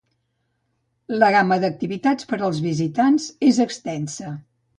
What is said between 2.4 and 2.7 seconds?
als